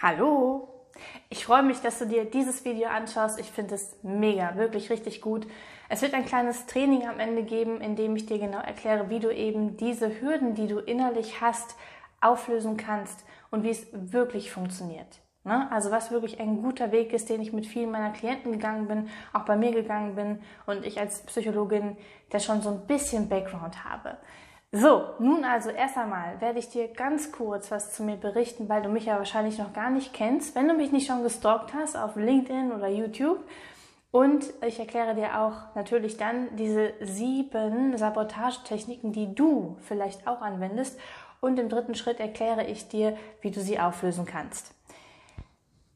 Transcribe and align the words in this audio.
Hallo! 0.00 0.68
Ich 1.28 1.44
freue 1.44 1.64
mich, 1.64 1.80
dass 1.80 1.98
du 1.98 2.06
dir 2.06 2.24
dieses 2.24 2.64
Video 2.64 2.88
anschaust. 2.88 3.40
Ich 3.40 3.50
finde 3.50 3.74
es 3.74 3.96
mega, 4.04 4.54
wirklich 4.54 4.90
richtig 4.90 5.20
gut. 5.20 5.44
Es 5.88 6.02
wird 6.02 6.14
ein 6.14 6.24
kleines 6.24 6.66
Training 6.66 7.08
am 7.08 7.18
Ende 7.18 7.42
geben, 7.42 7.80
in 7.80 7.96
dem 7.96 8.14
ich 8.14 8.24
dir 8.26 8.38
genau 8.38 8.60
erkläre, 8.60 9.10
wie 9.10 9.18
du 9.18 9.34
eben 9.34 9.76
diese 9.76 10.20
Hürden, 10.20 10.54
die 10.54 10.68
du 10.68 10.78
innerlich 10.78 11.40
hast, 11.40 11.74
auflösen 12.20 12.76
kannst 12.76 13.24
und 13.50 13.64
wie 13.64 13.70
es 13.70 13.88
wirklich 13.92 14.52
funktioniert. 14.52 15.18
Ne? 15.42 15.66
Also 15.72 15.90
was 15.90 16.12
wirklich 16.12 16.38
ein 16.38 16.62
guter 16.62 16.92
Weg 16.92 17.12
ist, 17.12 17.28
den 17.28 17.42
ich 17.42 17.52
mit 17.52 17.66
vielen 17.66 17.90
meiner 17.90 18.12
Klienten 18.12 18.52
gegangen 18.52 18.86
bin, 18.86 19.08
auch 19.32 19.46
bei 19.46 19.56
mir 19.56 19.72
gegangen 19.72 20.14
bin 20.14 20.38
und 20.66 20.86
ich 20.86 21.00
als 21.00 21.26
Psychologin, 21.26 21.96
der 22.30 22.38
schon 22.38 22.62
so 22.62 22.70
ein 22.70 22.86
bisschen 22.86 23.28
Background 23.28 23.82
habe. 23.84 24.16
So, 24.70 25.14
nun 25.18 25.44
also 25.44 25.70
erst 25.70 25.96
einmal 25.96 26.38
werde 26.42 26.58
ich 26.58 26.68
dir 26.68 26.88
ganz 26.88 27.32
kurz 27.32 27.70
was 27.70 27.94
zu 27.94 28.02
mir 28.02 28.16
berichten, 28.16 28.68
weil 28.68 28.82
du 28.82 28.90
mich 28.90 29.06
ja 29.06 29.16
wahrscheinlich 29.16 29.56
noch 29.56 29.72
gar 29.72 29.88
nicht 29.88 30.12
kennst, 30.12 30.54
wenn 30.54 30.68
du 30.68 30.74
mich 30.74 30.92
nicht 30.92 31.06
schon 31.06 31.22
gestalkt 31.22 31.72
hast 31.72 31.96
auf 31.96 32.16
LinkedIn 32.16 32.72
oder 32.72 32.88
YouTube. 32.88 33.38
Und 34.10 34.44
ich 34.66 34.78
erkläre 34.78 35.14
dir 35.14 35.40
auch 35.40 35.74
natürlich 35.74 36.18
dann 36.18 36.54
diese 36.56 36.92
sieben 37.00 37.96
Sabotagetechniken, 37.96 39.12
die 39.12 39.34
du 39.34 39.76
vielleicht 39.80 40.26
auch 40.26 40.42
anwendest. 40.42 40.98
Und 41.40 41.58
im 41.58 41.70
dritten 41.70 41.94
Schritt 41.94 42.20
erkläre 42.20 42.64
ich 42.64 42.88
dir, 42.88 43.16
wie 43.40 43.50
du 43.50 43.60
sie 43.60 43.78
auflösen 43.78 44.26
kannst. 44.26 44.74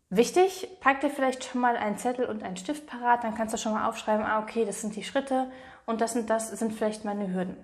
Wichtig, 0.08 0.68
pack 0.80 1.00
dir 1.00 1.10
vielleicht 1.10 1.44
schon 1.44 1.60
mal 1.60 1.76
einen 1.76 1.98
Zettel 1.98 2.24
und 2.24 2.42
einen 2.42 2.56
Stift 2.56 2.86
parat, 2.86 3.24
dann 3.24 3.34
kannst 3.34 3.52
du 3.52 3.58
schon 3.58 3.72
mal 3.72 3.88
aufschreiben, 3.88 4.24
ah, 4.24 4.40
okay, 4.40 4.64
das 4.64 4.80
sind 4.80 4.94
die 4.94 5.04
Schritte 5.04 5.50
und 5.84 6.00
das 6.00 6.16
und 6.16 6.30
das 6.30 6.50
sind 6.50 6.72
vielleicht 6.72 7.04
meine 7.04 7.32
Hürden. 7.32 7.56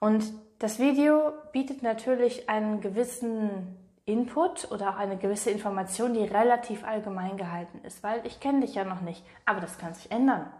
Und 0.00 0.24
das 0.58 0.78
Video 0.78 1.32
bietet 1.52 1.82
natürlich 1.82 2.48
einen 2.48 2.80
gewissen 2.80 3.76
Input 4.06 4.70
oder 4.72 4.90
auch 4.90 4.96
eine 4.96 5.16
gewisse 5.16 5.50
Information, 5.50 6.14
die 6.14 6.24
relativ 6.24 6.84
allgemein 6.84 7.36
gehalten 7.36 7.80
ist, 7.84 8.02
weil 8.02 8.26
ich 8.26 8.40
kenne 8.40 8.60
dich 8.60 8.74
ja 8.74 8.84
noch 8.84 9.02
nicht, 9.02 9.22
aber 9.44 9.60
das 9.60 9.78
kann 9.78 9.94
sich 9.94 10.10
ändern. 10.10 10.50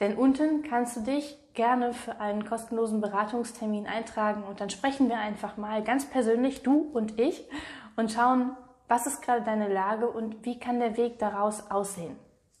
Denn 0.00 0.16
unten 0.16 0.62
kannst 0.62 0.96
du 0.96 1.00
dich 1.00 1.38
gerne 1.54 1.92
für 1.92 2.20
einen 2.20 2.44
kostenlosen 2.44 3.00
Beratungstermin 3.00 3.86
eintragen 3.86 4.44
und 4.44 4.60
dann 4.60 4.70
sprechen 4.70 5.08
wir 5.08 5.18
einfach 5.18 5.56
mal 5.56 5.82
ganz 5.82 6.06
persönlich, 6.06 6.62
du 6.62 6.90
und 6.92 7.18
ich, 7.18 7.48
und 7.96 8.12
schauen, 8.12 8.56
was 8.88 9.06
ist 9.06 9.22
gerade 9.22 9.42
deine 9.42 9.72
Lage 9.72 10.08
und 10.08 10.44
wie 10.44 10.58
kann 10.58 10.78
der 10.78 10.96
Weg 10.96 11.18
daraus 11.18 11.70
aussehen. 11.70 12.16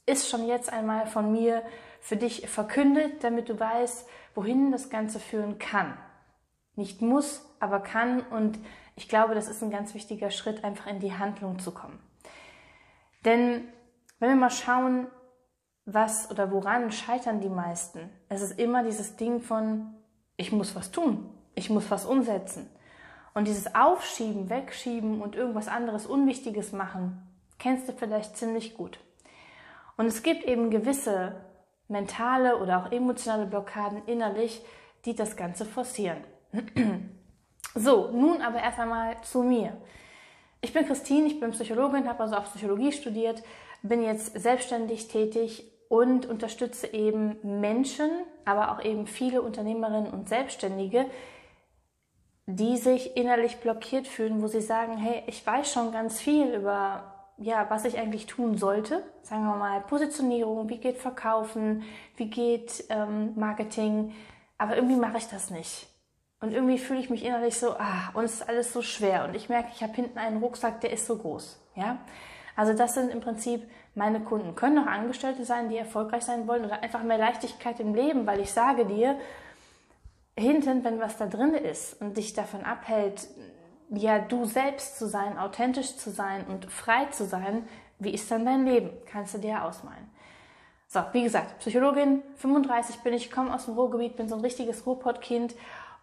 Ist 0.06 0.28
schon 0.28 0.46
jetzt 0.46 0.72
einmal 0.72 1.06
von 1.06 1.32
mir 1.32 1.62
für 2.00 2.16
dich 2.16 2.48
verkündet, 2.48 3.22
damit 3.22 3.48
du 3.48 3.58
weißt, 3.58 4.08
wohin 4.34 4.72
das 4.72 4.90
Ganze 4.90 5.20
führen 5.20 5.58
kann. 5.58 5.96
Nicht 6.74 7.02
muss, 7.02 7.44
aber 7.60 7.80
kann 7.80 8.20
und 8.20 8.58
ich 8.96 9.08
glaube, 9.08 9.34
das 9.34 9.48
ist 9.48 9.62
ein 9.62 9.70
ganz 9.70 9.94
wichtiger 9.94 10.30
Schritt, 10.30 10.64
einfach 10.64 10.86
in 10.86 11.00
die 11.00 11.12
Handlung 11.12 11.58
zu 11.58 11.72
kommen. 11.72 11.98
Denn 13.24 13.64
wenn 14.18 14.30
wir 14.30 14.36
mal 14.36 14.50
schauen, 14.50 15.06
was 15.84 16.30
oder 16.30 16.50
woran 16.50 16.92
scheitern 16.92 17.40
die 17.40 17.48
meisten, 17.48 18.10
es 18.28 18.40
ist 18.40 18.58
immer 18.58 18.84
dieses 18.84 19.16
Ding 19.16 19.40
von, 19.40 19.94
ich 20.36 20.52
muss 20.52 20.74
was 20.76 20.90
tun, 20.92 21.28
ich 21.54 21.70
muss 21.70 21.90
was 21.90 22.04
umsetzen. 22.04 22.70
Und 23.34 23.48
dieses 23.48 23.74
Aufschieben, 23.74 24.50
Wegschieben 24.50 25.22
und 25.22 25.36
irgendwas 25.36 25.68
anderes 25.68 26.06
Unwichtiges 26.06 26.72
machen, 26.72 27.22
kennst 27.58 27.88
du 27.88 27.92
vielleicht 27.92 28.36
ziemlich 28.36 28.74
gut. 28.74 28.98
Und 29.96 30.06
es 30.06 30.22
gibt 30.22 30.44
eben 30.44 30.70
gewisse 30.70 31.34
mentale 31.92 32.58
oder 32.58 32.78
auch 32.78 32.92
emotionale 32.92 33.46
Blockaden 33.46 34.02
innerlich, 34.06 34.64
die 35.04 35.14
das 35.14 35.36
Ganze 35.36 35.64
forcieren. 35.64 36.24
so, 37.74 38.08
nun 38.08 38.42
aber 38.42 38.60
erst 38.60 38.80
einmal 38.80 39.20
zu 39.22 39.42
mir. 39.42 39.76
Ich 40.60 40.72
bin 40.72 40.86
Christine, 40.86 41.26
ich 41.26 41.38
bin 41.38 41.50
Psychologin, 41.52 42.08
habe 42.08 42.22
also 42.22 42.36
auch 42.36 42.44
Psychologie 42.44 42.92
studiert, 42.92 43.42
bin 43.82 44.02
jetzt 44.02 44.40
selbstständig 44.40 45.08
tätig 45.08 45.70
und 45.88 46.26
unterstütze 46.26 46.86
eben 46.92 47.36
Menschen, 47.42 48.10
aber 48.44 48.72
auch 48.72 48.84
eben 48.84 49.06
viele 49.06 49.42
Unternehmerinnen 49.42 50.12
und 50.12 50.28
Selbstständige, 50.28 51.06
die 52.46 52.76
sich 52.76 53.16
innerlich 53.16 53.58
blockiert 53.58 54.06
fühlen, 54.08 54.42
wo 54.42 54.46
sie 54.46 54.60
sagen, 54.60 54.96
hey, 54.96 55.22
ich 55.26 55.46
weiß 55.46 55.72
schon 55.72 55.92
ganz 55.92 56.20
viel 56.20 56.54
über 56.54 57.11
ja, 57.42 57.66
was 57.68 57.84
ich 57.84 57.98
eigentlich 57.98 58.26
tun 58.26 58.56
sollte. 58.56 59.02
Sagen 59.22 59.44
wir 59.44 59.56
mal 59.56 59.80
Positionierung, 59.80 60.68
wie 60.68 60.78
geht 60.78 60.98
Verkaufen, 60.98 61.82
wie 62.16 62.30
geht 62.30 62.84
ähm, 62.88 63.32
Marketing, 63.36 64.14
aber 64.58 64.76
irgendwie 64.76 64.96
mache 64.96 65.18
ich 65.18 65.26
das 65.28 65.50
nicht. 65.50 65.88
Und 66.40 66.52
irgendwie 66.52 66.78
fühle 66.78 67.00
ich 67.00 67.10
mich 67.10 67.24
innerlich 67.24 67.56
so, 67.56 67.72
ah, 67.72 68.10
und 68.14 68.24
es 68.24 68.34
ist 68.34 68.48
alles 68.48 68.72
so 68.72 68.82
schwer. 68.82 69.24
Und 69.24 69.36
ich 69.36 69.48
merke, 69.48 69.70
ich 69.74 69.82
habe 69.82 69.92
hinten 69.92 70.18
einen 70.18 70.38
Rucksack, 70.38 70.80
der 70.80 70.92
ist 70.92 71.06
so 71.06 71.16
groß. 71.16 71.60
Ja, 71.76 71.98
also 72.56 72.74
das 72.74 72.94
sind 72.94 73.10
im 73.10 73.20
Prinzip 73.20 73.68
meine 73.94 74.20
Kunden. 74.20 74.54
Können 74.54 74.78
auch 74.78 74.86
Angestellte 74.86 75.44
sein, 75.44 75.68
die 75.68 75.76
erfolgreich 75.76 76.24
sein 76.24 76.46
wollen 76.48 76.64
oder 76.64 76.82
einfach 76.82 77.02
mehr 77.02 77.18
Leichtigkeit 77.18 77.78
im 77.80 77.94
Leben, 77.94 78.26
weil 78.26 78.40
ich 78.40 78.52
sage 78.52 78.86
dir, 78.86 79.18
hinten, 80.36 80.84
wenn 80.84 81.00
was 81.00 81.16
da 81.16 81.26
drin 81.26 81.54
ist 81.54 82.00
und 82.00 82.16
dich 82.16 82.32
davon 82.32 82.64
abhält, 82.64 83.28
ja, 83.94 84.18
du 84.18 84.44
selbst 84.44 84.98
zu 84.98 85.06
sein, 85.06 85.38
authentisch 85.38 85.96
zu 85.96 86.10
sein 86.10 86.46
und 86.46 86.70
frei 86.70 87.06
zu 87.06 87.26
sein, 87.26 87.68
wie 87.98 88.10
ist 88.10 88.30
dann 88.30 88.44
dein 88.44 88.64
Leben? 88.64 88.90
Kannst 89.06 89.34
du 89.34 89.38
dir 89.38 89.64
ausmalen. 89.64 90.10
So, 90.88 91.00
wie 91.12 91.22
gesagt, 91.22 91.58
Psychologin, 91.60 92.22
35 92.36 93.00
bin 93.00 93.14
ich, 93.14 93.30
komme 93.30 93.54
aus 93.54 93.66
dem 93.66 93.74
Ruhrgebiet, 93.74 94.16
bin 94.16 94.28
so 94.28 94.34
ein 94.34 94.40
richtiges 94.40 94.86
Ruhrpottkind 94.86 95.54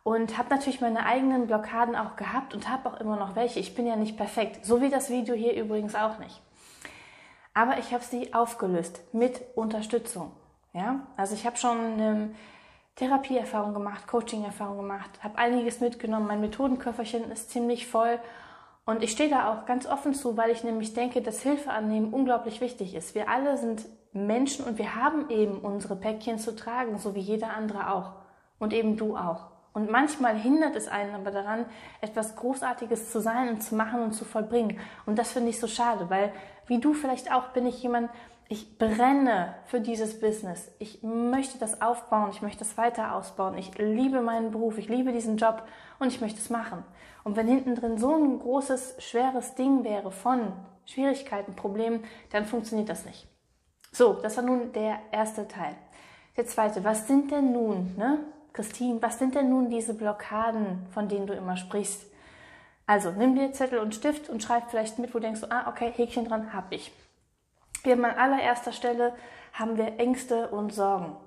und 0.03 0.38
habe 0.38 0.50
natürlich 0.50 0.81
meine 0.81 1.05
eigenen 1.05 1.47
Blockaden 1.47 1.95
auch 1.95 2.16
gehabt 2.16 2.53
und 2.53 2.69
habe 2.69 2.89
auch 2.89 3.00
immer 3.00 3.16
noch 3.16 3.35
welche. 3.35 3.59
Ich 3.59 3.75
bin 3.75 3.85
ja 3.85 3.95
nicht 3.95 4.17
perfekt, 4.17 4.66
so 4.66 4.81
wie 4.81 4.89
das 4.89 5.09
Video 5.09 5.35
hier 5.35 5.53
übrigens 5.53 5.95
auch 5.95 6.17
nicht. 6.19 6.41
Aber 7.53 7.77
ich 7.77 7.94
habe 7.94 8.03
sie 8.03 8.33
aufgelöst 8.33 9.01
mit 9.13 9.41
Unterstützung. 9.56 10.31
Ja, 10.73 11.01
also 11.17 11.33
ich 11.33 11.45
habe 11.45 11.57
schon 11.57 12.00
ähm, 12.00 12.35
Therapieerfahrung 13.00 13.74
gemacht, 13.74 14.08
Coaching-Erfahrung 14.08 14.78
gemacht, 14.78 15.10
habe 15.24 15.38
einiges 15.38 15.80
mitgenommen. 15.80 16.28
Mein 16.28 16.42
Methodenköfferchen 16.42 17.32
ist 17.32 17.50
ziemlich 17.50 17.88
voll. 17.88 18.20
Und 18.86 19.04
ich 19.04 19.12
stehe 19.12 19.30
da 19.30 19.54
auch 19.54 19.66
ganz 19.66 19.88
offen 19.88 20.14
zu, 20.14 20.36
weil 20.36 20.50
ich 20.50 20.66
nämlich 20.66 20.94
denke, 20.94 21.22
dass 21.22 21.42
Hilfe 21.42 21.72
annehmen 21.72 22.14
unglaublich 22.14 22.60
wichtig 22.60 22.96
ist. 22.96 23.16
Wir 23.16 23.30
alle 23.30 23.58
sind 23.58 23.86
Menschen 24.12 24.66
und 24.66 24.78
wir 24.78 24.96
haben 24.96 25.30
eben 25.30 25.60
unsere 25.60 25.96
Päckchen 25.96 26.40
zu 26.40 26.56
tragen, 26.56 26.98
so 26.98 27.16
wie 27.16 27.22
jeder 27.22 27.54
andere 27.54 27.94
auch. 27.94 28.14
Und 28.58 28.74
eben 28.74 28.98
du 28.98 29.16
auch. 29.16 29.48
Und 29.72 29.90
manchmal 29.90 30.36
hindert 30.36 30.76
es 30.76 30.90
einen 30.90 31.16
aber 31.16 31.31
daran, 31.31 31.66
etwas 32.02 32.36
Großartiges 32.36 33.12
zu 33.12 33.22
sein 33.22 33.48
und 33.48 33.62
zu 33.62 33.76
machen 33.76 34.02
und 34.02 34.12
zu 34.12 34.26
vollbringen. 34.26 34.78
Und 35.06 35.18
das 35.18 35.31
finde 35.31 35.52
ich 35.52 35.60
so 35.60 35.68
schade, 35.68 36.10
weil 36.10 36.34
wie 36.68 36.80
du 36.80 36.94
vielleicht 36.94 37.31
auch 37.31 37.50
bin 37.50 37.66
ich 37.66 37.81
jemand, 37.81 38.10
ich 38.52 38.80
brenne 38.80 39.54
für 39.66 39.80
dieses 39.80 40.20
Business. 40.20 40.72
Ich 40.80 41.04
möchte 41.04 41.60
das 41.60 41.84
aufbauen, 41.84 42.32
ich 42.32 42.42
möchte 42.42 42.64
es 42.64 42.78
weiter 42.80 43.14
ausbauen. 43.14 43.56
Ich 43.56 43.78
liebe 43.78 44.22
meinen 44.22 44.50
Beruf, 44.50 44.80
ich 44.80 44.90
liebe 44.90 45.12
diesen 45.12 45.38
Job 45.38 45.64
und 46.00 46.08
ich 46.08 46.20
möchte 46.20 46.40
es 46.40 46.50
machen. 46.50 46.84
Und 47.24 47.36
wenn 47.36 47.48
hinten 47.48 47.76
drin 47.76 48.00
so 48.00 48.12
ein 48.16 48.40
großes, 48.40 48.96
schweres 48.98 49.54
Ding 49.54 49.84
wäre 49.84 50.12
von 50.12 50.52
Schwierigkeiten, 50.86 51.56
Problemen, 51.56 52.04
dann 52.32 52.46
funktioniert 52.46 52.90
das 52.90 53.06
nicht. 53.06 53.28
So, 53.92 54.14
das 54.14 54.36
war 54.38 54.44
nun 54.44 54.74
der 54.74 54.98
erste 55.12 55.48
Teil. 55.48 55.76
Der 56.36 56.48
zweite, 56.48 56.84
was 56.84 57.08
sind 57.08 57.31
denn 57.31 57.52
nun, 57.52 57.96
ne, 57.98 58.18
Christine, 58.54 59.00
was 59.00 59.20
sind 59.20 59.36
denn 59.36 59.52
nun 59.52 59.70
diese 59.70 59.94
Blockaden, 59.94 60.88
von 60.92 61.08
denen 61.08 61.28
du 61.28 61.34
immer 61.34 61.56
sprichst? 61.56 62.04
Also, 62.88 63.12
nimm 63.12 63.36
dir 63.36 63.54
Zettel 63.54 63.78
und 63.78 63.94
Stift 63.94 64.28
und 64.28 64.42
schreib 64.42 64.72
vielleicht 64.72 64.98
mit, 64.98 65.14
wo 65.14 65.20
du 65.20 65.26
denkst, 65.26 65.44
ah, 65.52 65.70
okay, 65.70 65.92
Häkchen 65.96 66.26
dran, 66.26 66.52
hab 66.52 66.72
ich. 66.72 66.92
Wir 67.89 67.95
haben 67.95 68.05
an 68.05 68.17
allererster 68.19 68.72
Stelle 68.72 69.16
haben 69.51 69.75
wir 69.75 69.97
Ängste 69.97 70.50
und 70.50 70.72
Sorgen. 70.72 71.17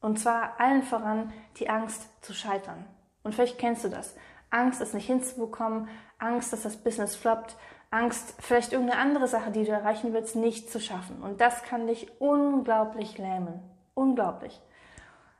Und 0.00 0.20
zwar 0.20 0.60
allen 0.60 0.84
voran 0.84 1.32
die 1.56 1.68
Angst 1.68 2.06
zu 2.24 2.32
scheitern. 2.32 2.84
Und 3.24 3.34
vielleicht 3.34 3.58
kennst 3.58 3.82
du 3.82 3.88
das. 3.88 4.14
Angst, 4.48 4.80
es 4.80 4.94
nicht 4.94 5.08
hinzubekommen, 5.08 5.88
Angst, 6.20 6.52
dass 6.52 6.62
das 6.62 6.76
Business 6.76 7.16
floppt, 7.16 7.56
Angst, 7.90 8.36
vielleicht 8.38 8.72
irgendeine 8.72 9.00
andere 9.00 9.26
Sache, 9.26 9.50
die 9.50 9.64
du 9.64 9.72
erreichen 9.72 10.12
willst, 10.12 10.36
nicht 10.36 10.70
zu 10.70 10.78
schaffen. 10.78 11.20
Und 11.24 11.40
das 11.40 11.64
kann 11.64 11.88
dich 11.88 12.08
unglaublich 12.20 13.18
lähmen. 13.18 13.60
Unglaublich. 13.94 14.60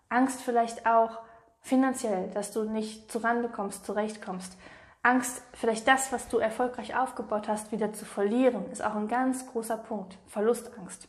Angst 0.09 0.43
vielleicht 0.43 0.85
auch 0.85 1.21
finanziell, 1.61 2.29
dass 2.35 2.51
du 2.51 2.65
nicht 2.65 3.09
zurande 3.09 3.49
kommst, 3.49 3.87
zurechtkommst. 3.87 4.59
Angst, 5.03 5.43
vielleicht 5.53 5.89
das, 5.89 6.13
was 6.13 6.29
du 6.29 6.39
erfolgreich 6.39 6.97
aufgebaut 6.97 7.49
hast, 7.49 7.73
wieder 7.73 7.93
zu 7.93 8.05
verlieren, 8.05 8.71
ist 8.71 8.85
auch 8.85 8.95
ein 8.95 9.09
ganz 9.09 9.47
großer 9.49 9.77
Punkt. 9.77 10.17
Verlustangst. 10.29 11.09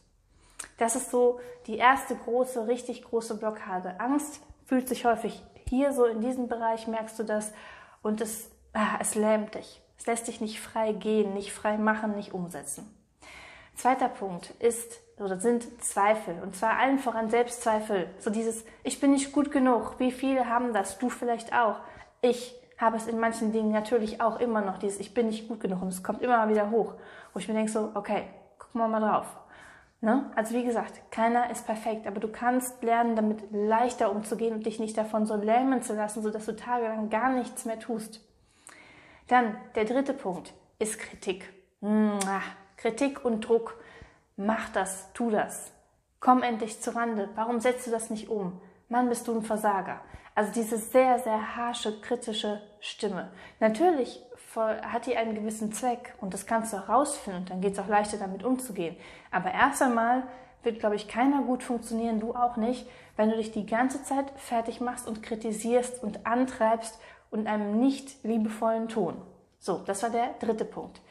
Das 0.77 0.95
ist 0.95 1.11
so 1.11 1.39
die 1.67 1.77
erste 1.77 2.15
große, 2.15 2.67
richtig 2.67 3.03
große 3.03 3.37
Blockade. 3.37 3.99
Angst 3.99 4.39
fühlt 4.65 4.87
sich 4.87 5.05
häufig 5.05 5.43
hier 5.69 5.93
so 5.93 6.05
in 6.05 6.21
diesem 6.21 6.47
Bereich, 6.47 6.87
merkst 6.87 7.19
du 7.19 7.23
das, 7.23 7.53
und 8.01 8.19
es, 8.19 8.49
ah, 8.73 8.97
es 8.99 9.15
lähmt 9.15 9.55
dich. 9.55 9.81
Es 9.97 10.07
lässt 10.07 10.27
dich 10.27 10.41
nicht 10.41 10.59
frei 10.59 10.91
gehen, 10.91 11.33
nicht 11.33 11.53
frei 11.53 11.77
machen, 11.77 12.15
nicht 12.15 12.33
umsetzen. 12.33 12.91
Zweiter 13.75 14.09
Punkt 14.09 14.51
ist 14.59 14.99
oder 15.17 15.39
sind 15.39 15.65
Zweifel. 15.83 16.41
Und 16.41 16.55
zwar 16.55 16.77
allen 16.77 16.99
voran 16.99 17.29
Selbstzweifel. 17.29 18.09
So 18.19 18.29
dieses, 18.29 18.65
ich 18.83 18.99
bin 18.99 19.11
nicht 19.11 19.31
gut 19.31 19.51
genug. 19.51 19.99
Wie 19.99 20.11
viele 20.11 20.49
haben 20.49 20.73
das? 20.73 20.97
Du 20.99 21.09
vielleicht 21.09 21.53
auch. 21.53 21.77
Ich 22.21 22.55
habe 22.77 22.97
es 22.97 23.07
in 23.07 23.19
manchen 23.19 23.51
Dingen 23.51 23.71
natürlich 23.71 24.21
auch 24.21 24.39
immer 24.39 24.61
noch, 24.61 24.77
dieses 24.77 24.99
Ich 24.99 25.13
bin 25.13 25.27
nicht 25.27 25.47
gut 25.47 25.59
genug 25.59 25.81
und 25.81 25.89
es 25.89 26.03
kommt 26.03 26.21
immer 26.21 26.37
mal 26.37 26.49
wieder 26.49 26.69
hoch, 26.71 26.93
wo 27.33 27.39
ich 27.39 27.47
mir 27.47 27.53
denke 27.53 27.71
so, 27.71 27.91
okay, 27.93 28.23
gucken 28.57 28.81
wir 28.81 28.87
mal 28.87 28.99
drauf. 28.99 29.27
Ne? 30.01 30.29
Also 30.35 30.53
wie 30.53 30.65
gesagt, 30.65 31.01
keiner 31.11 31.49
ist 31.49 31.65
perfekt, 31.65 32.07
aber 32.07 32.19
du 32.19 32.27
kannst 32.27 32.83
lernen, 32.83 33.15
damit 33.15 33.39
leichter 33.51 34.11
umzugehen 34.11 34.53
und 34.53 34.65
dich 34.65 34.79
nicht 34.79 34.97
davon 34.97 35.25
so 35.25 35.35
lähmen 35.35 35.81
zu 35.81 35.93
lassen, 35.93 36.21
sodass 36.21 36.45
du 36.45 36.55
tagelang 36.55 37.09
gar 37.09 37.29
nichts 37.29 37.63
mehr 37.63 37.79
tust. 37.79 38.19
Dann 39.29 39.55
der 39.75 39.85
dritte 39.85 40.13
Punkt 40.13 40.53
ist 40.77 40.99
Kritik. 40.99 41.53
Kritik 42.75 43.23
und 43.23 43.47
Druck. 43.47 43.77
Mach 44.35 44.67
das, 44.69 45.13
tu 45.13 45.29
das. 45.29 45.71
Komm 46.19 46.43
endlich 46.43 46.81
zu 46.81 46.93
Rande. 46.93 47.29
Warum 47.35 47.61
setzt 47.61 47.87
du 47.87 47.91
das 47.91 48.09
nicht 48.09 48.27
um? 48.27 48.59
Mann, 48.89 49.07
bist 49.07 49.27
du 49.27 49.33
ein 49.33 49.41
Versager. 49.41 50.01
Also 50.35 50.51
diese 50.51 50.77
sehr, 50.77 51.19
sehr 51.19 51.55
harsche, 51.55 51.99
kritische 52.01 52.61
Stimme. 52.79 53.31
Natürlich 53.59 54.21
hat 54.55 55.05
die 55.07 55.17
einen 55.17 55.35
gewissen 55.35 55.71
Zweck 55.71 56.13
und 56.21 56.33
das 56.33 56.45
kannst 56.45 56.73
du 56.73 56.77
auch 56.77 56.89
rausfinden 56.89 57.45
dann 57.45 57.61
geht 57.61 57.73
es 57.73 57.79
auch 57.79 57.87
leichter 57.87 58.17
damit 58.17 58.43
umzugehen. 58.43 58.95
Aber 59.31 59.51
erst 59.51 59.81
einmal 59.81 60.23
wird, 60.61 60.79
glaube 60.79 60.95
ich, 60.95 61.07
keiner 61.07 61.41
gut 61.41 61.63
funktionieren, 61.63 62.19
du 62.19 62.35
auch 62.35 62.55
nicht, 62.55 62.87
wenn 63.15 63.29
du 63.29 63.37
dich 63.37 63.51
die 63.51 63.65
ganze 63.65 64.03
Zeit 64.03 64.31
fertig 64.37 64.79
machst 64.81 65.07
und 65.07 65.23
kritisierst 65.23 66.03
und 66.03 66.25
antreibst 66.25 66.99
und 67.31 67.47
einem 67.47 67.79
nicht 67.79 68.23
liebevollen 68.23 68.89
Ton. 68.89 69.21
So, 69.59 69.79
das 69.85 70.03
war 70.03 70.09
der 70.09 70.33
dritte 70.39 70.65
Punkt. 70.65 71.01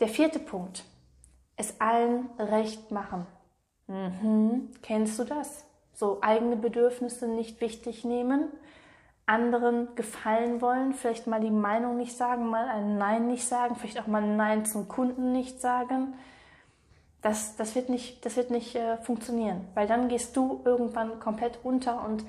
Der 0.00 0.08
vierte 0.08 0.38
Punkt, 0.38 0.84
es 1.56 1.80
allen 1.80 2.28
recht 2.38 2.90
machen. 2.90 3.26
Mhm. 3.86 4.70
Kennst 4.82 5.18
du 5.18 5.24
das? 5.24 5.64
So 5.94 6.18
eigene 6.22 6.56
Bedürfnisse 6.56 7.28
nicht 7.28 7.60
wichtig 7.60 8.04
nehmen, 8.04 8.48
anderen 9.26 9.94
gefallen 9.94 10.60
wollen, 10.60 10.94
vielleicht 10.94 11.26
mal 11.26 11.40
die 11.40 11.50
Meinung 11.50 11.96
nicht 11.96 12.16
sagen, 12.16 12.48
mal 12.48 12.68
ein 12.68 12.98
Nein 12.98 13.26
nicht 13.26 13.46
sagen, 13.46 13.76
vielleicht 13.76 14.00
auch 14.00 14.06
mal 14.06 14.22
ein 14.22 14.36
Nein 14.36 14.64
zum 14.64 14.88
Kunden 14.88 15.32
nicht 15.32 15.60
sagen. 15.60 16.14
Das, 17.20 17.54
das 17.56 17.74
wird 17.76 17.88
nicht, 17.88 18.24
das 18.26 18.36
wird 18.36 18.50
nicht 18.50 18.74
äh, 18.74 18.96
funktionieren, 18.98 19.68
weil 19.74 19.86
dann 19.86 20.08
gehst 20.08 20.36
du 20.36 20.60
irgendwann 20.64 21.20
komplett 21.20 21.58
unter 21.62 22.04
und 22.04 22.24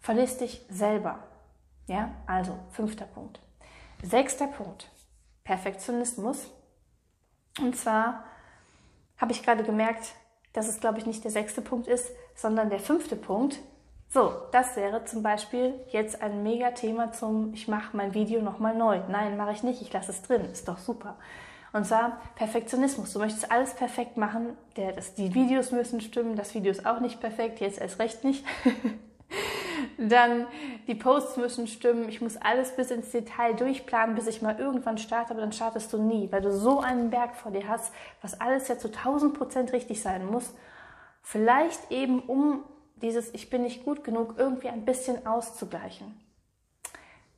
verlierst 0.00 0.40
dich 0.40 0.64
selber. 0.68 1.20
Ja, 1.86 2.10
also 2.26 2.58
fünfter 2.70 3.04
Punkt. 3.04 3.40
Sechster 4.02 4.48
Punkt. 4.48 4.90
Perfektionismus. 5.44 6.48
Und 7.60 7.76
zwar 7.76 8.24
habe 9.18 9.32
ich 9.32 9.42
gerade 9.42 9.62
gemerkt, 9.62 10.14
dass 10.52 10.68
es, 10.68 10.80
glaube 10.80 10.98
ich, 10.98 11.06
nicht 11.06 11.24
der 11.24 11.30
sechste 11.30 11.62
Punkt 11.62 11.86
ist, 11.86 12.10
sondern 12.34 12.70
der 12.70 12.80
fünfte 12.80 13.16
Punkt. 13.16 13.58
So, 14.08 14.32
das 14.52 14.76
wäre 14.76 15.04
zum 15.04 15.22
Beispiel 15.22 15.74
jetzt 15.88 16.20
ein 16.20 16.42
Mega-Thema 16.42 17.12
zum 17.12 17.54
Ich 17.54 17.66
mache 17.68 17.96
mein 17.96 18.12
Video 18.12 18.42
nochmal 18.42 18.76
neu. 18.76 19.00
Nein, 19.08 19.38
mache 19.38 19.52
ich 19.52 19.62
nicht, 19.62 19.80
ich 19.80 19.92
lasse 19.92 20.10
es 20.10 20.22
drin. 20.22 20.44
Ist 20.50 20.68
doch 20.68 20.78
super. 20.78 21.16
Und 21.72 21.86
zwar 21.86 22.20
Perfektionismus. 22.34 23.14
Du 23.14 23.18
möchtest 23.18 23.50
alles 23.50 23.72
perfekt 23.72 24.18
machen. 24.18 24.56
Der, 24.76 24.92
das, 24.92 25.14
die 25.14 25.34
Videos 25.34 25.72
müssen 25.72 26.02
stimmen. 26.02 26.36
Das 26.36 26.54
Video 26.54 26.70
ist 26.70 26.84
auch 26.84 27.00
nicht 27.00 27.20
perfekt. 27.20 27.60
Jetzt 27.60 27.80
erst 27.80 27.98
recht 27.98 28.24
nicht. 28.24 28.44
Dann 30.08 30.46
die 30.86 30.94
Posts 30.94 31.36
müssen 31.36 31.66
stimmen. 31.66 32.08
Ich 32.08 32.20
muss 32.20 32.36
alles 32.36 32.74
bis 32.74 32.90
ins 32.90 33.10
Detail 33.10 33.54
durchplanen, 33.54 34.14
bis 34.14 34.26
ich 34.26 34.42
mal 34.42 34.58
irgendwann 34.58 34.98
starte, 34.98 35.32
aber 35.32 35.40
dann 35.40 35.52
startest 35.52 35.92
du 35.92 36.02
nie, 36.02 36.30
weil 36.32 36.42
du 36.42 36.50
so 36.50 36.80
einen 36.80 37.10
Berg 37.10 37.36
vor 37.36 37.52
dir 37.52 37.68
hast, 37.68 37.92
was 38.20 38.40
alles 38.40 38.68
ja 38.68 38.78
zu 38.78 38.88
1000 38.88 39.36
Prozent 39.36 39.72
richtig 39.72 40.02
sein 40.02 40.26
muss. 40.26 40.54
Vielleicht 41.22 41.90
eben, 41.90 42.20
um 42.20 42.64
dieses 42.96 43.32
Ich 43.34 43.50
bin 43.50 43.62
nicht 43.62 43.84
gut 43.84 44.04
genug 44.04 44.34
irgendwie 44.38 44.68
ein 44.68 44.84
bisschen 44.84 45.26
auszugleichen. 45.26 46.18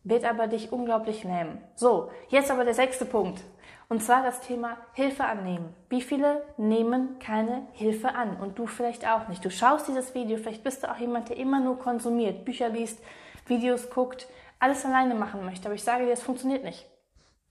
Wird 0.03 0.25
aber 0.25 0.47
dich 0.47 0.73
unglaublich 0.73 1.25
nehmen. 1.25 1.59
So, 1.75 2.11
jetzt 2.29 2.51
aber 2.51 2.65
der 2.65 2.75
sechste 2.75 3.05
Punkt. 3.05 3.43
Und 3.89 4.03
zwar 4.03 4.23
das 4.23 4.41
Thema 4.41 4.79
Hilfe 4.95 5.25
annehmen. 5.25 5.75
Wie 5.89 6.01
viele 6.01 6.43
nehmen 6.57 7.19
keine 7.19 7.67
Hilfe 7.73 8.15
an? 8.15 8.37
Und 8.37 8.59
du 8.59 8.67
vielleicht 8.67 9.07
auch 9.07 9.29
nicht. 9.29 9.45
Du 9.45 9.51
schaust 9.51 9.89
dieses 9.89 10.15
Video, 10.15 10.39
vielleicht 10.39 10.65
bist 10.65 10.83
du 10.83 10.91
auch 10.91 10.97
jemand, 10.97 11.29
der 11.29 11.37
immer 11.37 11.61
nur 11.61 11.79
konsumiert, 11.79 12.45
Bücher 12.45 12.69
liest, 12.69 12.99
Videos 13.47 13.91
guckt, 13.91 14.27
alles 14.59 14.85
alleine 14.85 15.15
machen 15.15 15.45
möchte. 15.45 15.67
Aber 15.67 15.75
ich 15.75 15.85
sage 15.85 16.07
dir, 16.07 16.13
es 16.13 16.23
funktioniert 16.23 16.65
nicht. 16.65 16.87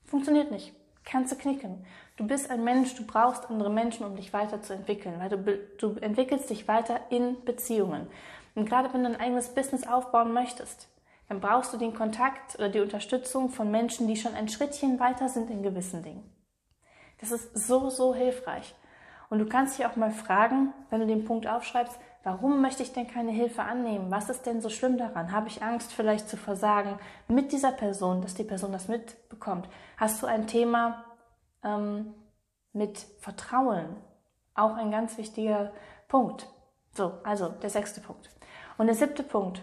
Funktioniert 0.04 0.50
nicht. 0.50 0.74
Kannst 1.04 1.32
du 1.32 1.36
knicken. 1.36 1.84
Du 2.16 2.26
bist 2.26 2.50
ein 2.50 2.64
Mensch, 2.64 2.94
du 2.94 3.04
brauchst 3.06 3.50
andere 3.50 3.70
Menschen, 3.70 4.06
um 4.06 4.16
dich 4.16 4.32
weiterzuentwickeln, 4.32 5.18
weil 5.18 5.28
du, 5.28 5.58
du 5.78 6.00
entwickelst 6.00 6.48
dich 6.50 6.66
weiter 6.66 7.00
in 7.10 7.44
Beziehungen. 7.44 8.06
Und 8.54 8.68
gerade 8.68 8.92
wenn 8.92 9.02
du 9.02 9.10
ein 9.10 9.20
eigenes 9.20 9.48
Business 9.48 9.86
aufbauen 9.86 10.32
möchtest, 10.32 10.88
dann 11.28 11.40
brauchst 11.40 11.72
du 11.72 11.78
den 11.78 11.94
Kontakt 11.94 12.56
oder 12.56 12.68
die 12.68 12.80
Unterstützung 12.80 13.48
von 13.48 13.70
Menschen, 13.70 14.06
die 14.08 14.16
schon 14.16 14.34
ein 14.34 14.48
Schrittchen 14.48 15.00
weiter 15.00 15.28
sind 15.28 15.50
in 15.50 15.62
gewissen 15.62 16.02
Dingen. 16.02 16.30
Das 17.20 17.32
ist 17.32 17.54
so, 17.54 17.88
so 17.90 18.14
hilfreich. 18.14 18.74
Und 19.30 19.38
du 19.38 19.46
kannst 19.46 19.78
dich 19.78 19.86
auch 19.86 19.96
mal 19.96 20.10
fragen, 20.10 20.72
wenn 20.90 21.00
du 21.00 21.06
den 21.06 21.24
Punkt 21.24 21.46
aufschreibst, 21.46 21.98
warum 22.22 22.60
möchte 22.60 22.82
ich 22.82 22.92
denn 22.92 23.08
keine 23.08 23.30
Hilfe 23.30 23.62
annehmen? 23.62 24.10
Was 24.10 24.28
ist 24.28 24.44
denn 24.44 24.60
so 24.60 24.68
schlimm 24.68 24.98
daran? 24.98 25.32
Habe 25.32 25.48
ich 25.48 25.62
Angst 25.62 25.92
vielleicht 25.92 26.28
zu 26.28 26.36
versagen 26.36 26.98
mit 27.28 27.52
dieser 27.52 27.72
Person, 27.72 28.20
dass 28.20 28.34
die 28.34 28.44
Person 28.44 28.72
das 28.72 28.88
mitbekommt? 28.88 29.68
Hast 29.96 30.22
du 30.22 30.26
ein 30.26 30.46
Thema 30.46 31.04
ähm, 31.62 32.14
mit 32.72 32.98
Vertrauen? 33.18 33.96
Auch 34.54 34.76
ein 34.76 34.90
ganz 34.90 35.16
wichtiger 35.18 35.72
Punkt. 36.08 36.48
So, 36.92 37.14
also 37.24 37.48
der 37.48 37.70
sechste 37.70 38.00
Punkt. 38.00 38.30
Und 38.78 38.86
der 38.86 38.94
siebte 38.94 39.22
Punkt, 39.22 39.62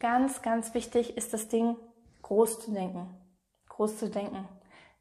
Ganz, 0.00 0.42
ganz 0.42 0.74
wichtig 0.74 1.16
ist 1.16 1.32
das 1.32 1.48
Ding, 1.48 1.76
groß 2.22 2.60
zu 2.60 2.70
denken. 2.72 3.08
Groß 3.68 3.98
zu 3.98 4.08
denken. 4.08 4.48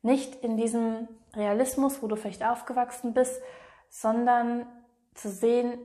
Nicht 0.01 0.35
in 0.43 0.57
diesem 0.57 1.07
Realismus, 1.35 2.01
wo 2.01 2.07
du 2.07 2.15
vielleicht 2.15 2.43
aufgewachsen 2.43 3.13
bist, 3.13 3.41
sondern 3.89 4.65
zu 5.13 5.29
sehen, 5.29 5.77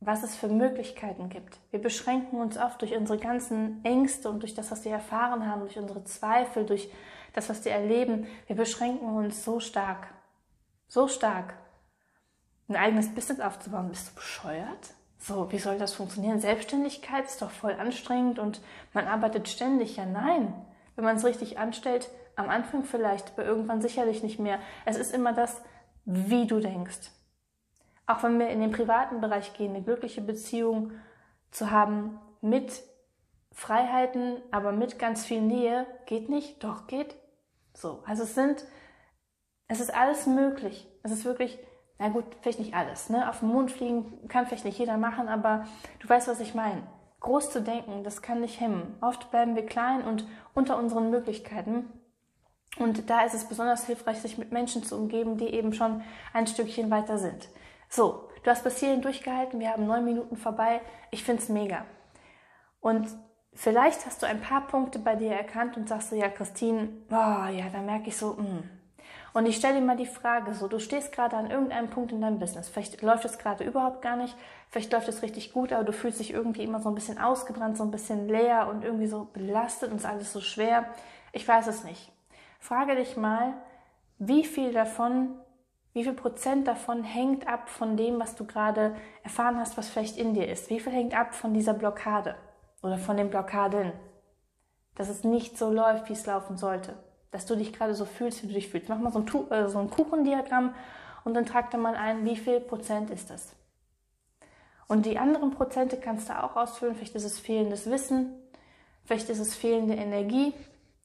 was 0.00 0.22
es 0.22 0.36
für 0.36 0.48
Möglichkeiten 0.48 1.28
gibt. 1.28 1.58
Wir 1.70 1.80
beschränken 1.80 2.38
uns 2.40 2.58
oft 2.58 2.80
durch 2.82 2.94
unsere 2.94 3.18
ganzen 3.18 3.84
Ängste 3.84 4.28
und 4.28 4.40
durch 4.40 4.54
das, 4.54 4.70
was 4.70 4.84
wir 4.84 4.92
erfahren 4.92 5.46
haben, 5.46 5.60
durch 5.60 5.78
unsere 5.78 6.04
Zweifel, 6.04 6.66
durch 6.66 6.90
das, 7.32 7.48
was 7.48 7.64
wir 7.64 7.72
erleben. 7.72 8.26
Wir 8.46 8.56
beschränken 8.56 9.08
uns 9.08 9.44
so 9.44 9.60
stark. 9.60 10.08
So 10.88 11.08
stark. 11.08 11.54
Ein 12.68 12.76
eigenes 12.76 13.14
Business 13.14 13.40
aufzubauen. 13.40 13.88
Bist 13.88 14.10
du 14.10 14.14
bescheuert? 14.14 14.94
So, 15.18 15.50
wie 15.50 15.58
soll 15.58 15.78
das 15.78 15.94
funktionieren? 15.94 16.40
Selbstständigkeit 16.40 17.24
ist 17.24 17.42
doch 17.42 17.50
voll 17.50 17.72
anstrengend 17.74 18.38
und 18.38 18.60
man 18.92 19.06
arbeitet 19.06 19.48
ständig. 19.48 19.96
Ja, 19.96 20.06
nein. 20.06 20.52
Wenn 20.94 21.04
man 21.04 21.16
es 21.16 21.24
richtig 21.24 21.58
anstellt, 21.58 22.10
am 22.36 22.48
Anfang 22.50 22.84
vielleicht, 22.84 23.32
aber 23.32 23.44
irgendwann 23.44 23.80
sicherlich 23.80 24.22
nicht 24.22 24.38
mehr. 24.38 24.58
Es 24.84 24.96
ist 24.96 25.14
immer 25.14 25.32
das, 25.32 25.62
wie 26.04 26.46
du 26.46 26.60
denkst. 26.60 27.10
Auch 28.06 28.22
wenn 28.22 28.38
wir 28.38 28.48
in 28.48 28.60
den 28.60 28.70
privaten 28.70 29.20
Bereich 29.20 29.54
gehen, 29.54 29.74
eine 29.74 29.82
glückliche 29.82 30.20
Beziehung 30.20 30.92
zu 31.50 31.70
haben 31.70 32.20
mit 32.40 32.82
Freiheiten, 33.52 34.42
aber 34.50 34.70
mit 34.70 34.98
ganz 34.98 35.24
viel 35.24 35.40
Nähe, 35.40 35.86
geht 36.04 36.28
nicht? 36.28 36.62
Doch, 36.62 36.86
geht. 36.86 37.16
So. 37.74 38.02
Also 38.06 38.22
es 38.22 38.34
sind, 38.34 38.64
es 39.66 39.80
ist 39.80 39.92
alles 39.92 40.26
möglich. 40.26 40.86
Es 41.02 41.10
ist 41.10 41.24
wirklich 41.24 41.58
na 41.98 42.08
gut, 42.08 42.24
vielleicht 42.40 42.58
nicht 42.58 42.74
alles. 42.74 43.08
Ne? 43.08 43.28
Auf 43.28 43.40
den 43.40 43.48
Mond 43.48 43.70
fliegen 43.70 44.28
kann 44.28 44.46
vielleicht 44.46 44.64
nicht 44.64 44.78
jeder 44.78 44.98
machen, 44.98 45.28
aber 45.28 45.66
du 46.00 46.08
weißt, 46.08 46.28
was 46.28 46.40
ich 46.40 46.54
meine. 46.54 46.82
Groß 47.20 47.50
zu 47.50 47.62
denken, 47.62 48.04
das 48.04 48.22
kann 48.22 48.40
nicht 48.40 48.60
hemmen. 48.60 48.96
Oft 49.00 49.30
bleiben 49.30 49.56
wir 49.56 49.64
klein 49.64 50.02
und 50.02 50.26
unter 50.54 50.76
unseren 50.76 51.10
Möglichkeiten. 51.10 51.86
Und 52.78 53.08
da 53.08 53.22
ist 53.22 53.34
es 53.34 53.48
besonders 53.48 53.86
hilfreich, 53.86 54.18
sich 54.18 54.36
mit 54.36 54.52
Menschen 54.52 54.82
zu 54.82 54.96
umgeben, 54.96 55.38
die 55.38 55.48
eben 55.48 55.72
schon 55.72 56.02
ein 56.34 56.46
Stückchen 56.46 56.90
weiter 56.90 57.16
sind. 57.16 57.48
So, 57.88 58.28
du 58.42 58.50
hast 58.50 58.64
bis 58.64 58.78
hierhin 58.78 59.00
durchgehalten, 59.00 59.60
wir 59.60 59.70
haben 59.70 59.86
neun 59.86 60.04
Minuten 60.04 60.36
vorbei. 60.36 60.82
Ich 61.10 61.24
find's 61.24 61.48
mega. 61.48 61.86
Und 62.80 63.08
vielleicht 63.54 64.04
hast 64.04 64.22
du 64.22 64.26
ein 64.26 64.42
paar 64.42 64.66
Punkte 64.66 64.98
bei 64.98 65.16
dir 65.16 65.32
erkannt 65.32 65.78
und 65.78 65.88
sagst 65.88 66.10
so, 66.10 66.16
ja, 66.16 66.28
Christine, 66.28 66.88
oh, 67.10 67.14
ja, 67.50 67.70
da 67.72 67.80
merke 67.80 68.08
ich 68.08 68.16
so, 68.16 68.34
mh, 68.34 68.42
hm, 68.42 68.70
und 69.36 69.44
ich 69.44 69.56
stelle 69.56 69.80
dir 69.80 69.84
mal 69.84 69.98
die 69.98 70.06
Frage, 70.06 70.54
so 70.54 70.66
du 70.66 70.78
stehst 70.78 71.12
gerade 71.12 71.36
an 71.36 71.50
irgendeinem 71.50 71.90
Punkt 71.90 72.10
in 72.10 72.22
deinem 72.22 72.38
Business. 72.38 72.70
Vielleicht 72.70 73.02
läuft 73.02 73.26
es 73.26 73.36
gerade 73.36 73.64
überhaupt 73.64 74.00
gar 74.00 74.16
nicht, 74.16 74.34
vielleicht 74.70 74.90
läuft 74.94 75.08
es 75.08 75.20
richtig 75.20 75.52
gut, 75.52 75.74
aber 75.74 75.84
du 75.84 75.92
fühlst 75.92 76.20
dich 76.20 76.32
irgendwie 76.32 76.64
immer 76.64 76.80
so 76.80 76.88
ein 76.88 76.94
bisschen 76.94 77.18
ausgebrannt, 77.18 77.76
so 77.76 77.84
ein 77.84 77.90
bisschen 77.90 78.28
leer 78.28 78.66
und 78.66 78.82
irgendwie 78.82 79.08
so 79.08 79.28
belastet 79.34 79.90
und 79.90 79.98
ist 79.98 80.06
alles 80.06 80.32
so 80.32 80.40
schwer. 80.40 80.86
Ich 81.32 81.46
weiß 81.46 81.66
es 81.66 81.84
nicht. 81.84 82.10
Frage 82.60 82.96
dich 82.96 83.18
mal, 83.18 83.52
wie 84.18 84.42
viel 84.42 84.72
davon, 84.72 85.34
wie 85.92 86.04
viel 86.04 86.14
Prozent 86.14 86.66
davon 86.66 87.04
hängt 87.04 87.46
ab 87.46 87.68
von 87.68 87.98
dem, 87.98 88.18
was 88.18 88.36
du 88.36 88.46
gerade 88.46 88.96
erfahren 89.22 89.58
hast, 89.58 89.76
was 89.76 89.90
vielleicht 89.90 90.16
in 90.16 90.32
dir 90.32 90.48
ist? 90.48 90.70
Wie 90.70 90.80
viel 90.80 90.94
hängt 90.94 91.14
ab 91.14 91.34
von 91.34 91.52
dieser 91.52 91.74
Blockade 91.74 92.36
oder 92.82 92.96
von 92.96 93.18
den 93.18 93.28
Blockaden? 93.28 93.92
Dass 94.94 95.10
es 95.10 95.24
nicht 95.24 95.58
so 95.58 95.70
läuft, 95.70 96.08
wie 96.08 96.14
es 96.14 96.24
laufen 96.24 96.56
sollte 96.56 96.96
dass 97.36 97.44
du 97.44 97.54
dich 97.54 97.74
gerade 97.74 97.94
so 97.94 98.06
fühlst, 98.06 98.42
wie 98.42 98.46
du 98.46 98.54
dich 98.54 98.70
fühlst. 98.70 98.88
Mach 98.88 98.98
mal 98.98 99.12
so 99.12 99.18
ein, 99.18 99.50
äh, 99.50 99.68
so 99.68 99.78
ein 99.78 99.90
Kuchendiagramm 99.90 100.74
und 101.22 101.34
dann 101.34 101.44
trag 101.44 101.70
da 101.70 101.76
mal 101.76 101.94
ein, 101.94 102.24
wie 102.24 102.34
viel 102.34 102.60
Prozent 102.60 103.10
ist 103.10 103.28
das. 103.28 103.54
Und 104.88 105.04
die 105.04 105.18
anderen 105.18 105.50
Prozente 105.50 105.98
kannst 105.98 106.30
du 106.30 106.42
auch 106.42 106.56
ausfüllen. 106.56 106.94
Vielleicht 106.94 107.14
ist 107.14 107.24
es 107.24 107.38
fehlendes 107.38 107.90
Wissen, 107.90 108.32
vielleicht 109.04 109.28
ist 109.28 109.38
es 109.38 109.54
fehlende 109.54 109.96
Energie, 109.96 110.54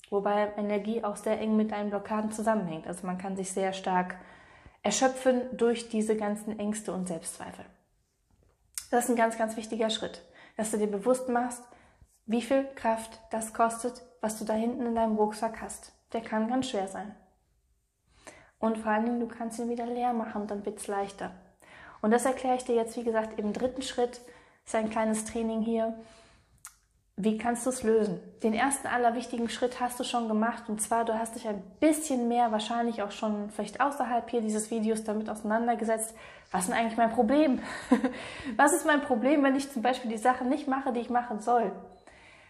wobei 0.09 0.53
Energie 0.55 1.03
auch 1.03 1.17
sehr 1.17 1.37
eng 1.41 1.57
mit 1.57 1.71
deinen 1.71 1.89
Blockaden 1.89 2.31
zusammenhängt. 2.31 2.87
Also 2.87 3.05
man 3.05 3.17
kann 3.17 3.35
sich 3.35 3.51
sehr 3.51 3.73
stark 3.73 4.15
erschöpfen 4.83 5.41
durch 5.57 5.89
diese 5.89 6.15
ganzen 6.15 6.57
Ängste 6.57 6.93
und 6.93 7.09
Selbstzweifel. 7.09 7.65
Das 8.89 9.03
ist 9.03 9.09
ein 9.09 9.17
ganz, 9.17 9.37
ganz 9.37 9.57
wichtiger 9.57 9.89
Schritt, 9.89 10.21
dass 10.55 10.71
du 10.71 10.77
dir 10.77 10.87
bewusst 10.87 11.27
machst, 11.27 11.61
wie 12.25 12.41
viel 12.41 12.63
Kraft 12.75 13.19
das 13.31 13.53
kostet, 13.53 14.01
was 14.21 14.39
du 14.39 14.45
da 14.45 14.53
hinten 14.53 14.85
in 14.85 14.95
deinem 14.95 15.17
Rucksack 15.17 15.59
hast. 15.59 15.91
Der 16.13 16.21
kann 16.21 16.49
ganz 16.49 16.69
schwer 16.69 16.87
sein. 16.87 17.15
Und 18.59 18.77
vor 18.77 18.91
allen 18.91 19.05
Dingen, 19.05 19.19
du 19.19 19.27
kannst 19.27 19.59
ihn 19.59 19.69
wieder 19.69 19.87
leer 19.87 20.13
machen, 20.13 20.47
dann 20.47 20.65
wird 20.65 20.79
es 20.79 20.87
leichter. 20.87 21.31
Und 22.01 22.11
das 22.11 22.25
erkläre 22.25 22.55
ich 22.55 22.63
dir 22.63 22.75
jetzt, 22.75 22.95
wie 22.97 23.03
gesagt, 23.03 23.39
im 23.39 23.53
dritten 23.53 23.81
Schritt. 23.81 24.21
Ist 24.65 24.75
ein 24.75 24.89
kleines 24.89 25.25
Training 25.25 25.61
hier. 25.61 25.95
Wie 27.17 27.37
kannst 27.37 27.65
du 27.65 27.69
es 27.69 27.83
lösen? 27.83 28.19
Den 28.41 28.53
ersten 28.53 28.87
allerwichtigen 28.87 29.49
Schritt 29.49 29.79
hast 29.79 29.99
du 29.99 30.03
schon 30.03 30.27
gemacht 30.27 30.69
und 30.69 30.81
zwar, 30.81 31.05
du 31.05 31.13
hast 31.13 31.35
dich 31.35 31.47
ein 31.47 31.61
bisschen 31.79 32.27
mehr, 32.27 32.51
wahrscheinlich 32.51 33.03
auch 33.03 33.11
schon 33.11 33.51
vielleicht 33.51 33.81
außerhalb 33.81 34.27
hier 34.29 34.41
dieses 34.41 34.71
Videos 34.71 35.03
damit 35.03 35.29
auseinandergesetzt. 35.29 36.15
Was 36.51 36.61
ist 36.61 36.69
denn 36.69 36.77
eigentlich 36.77 36.97
mein 36.97 37.11
Problem? 37.11 37.59
was 38.57 38.73
ist 38.73 38.85
mein 38.85 39.01
Problem, 39.01 39.43
wenn 39.43 39.55
ich 39.55 39.71
zum 39.71 39.81
Beispiel 39.81 40.09
die 40.09 40.17
Sachen 40.17 40.49
nicht 40.49 40.67
mache, 40.67 40.93
die 40.93 41.01
ich 41.01 41.09
machen 41.09 41.39
soll? 41.41 41.71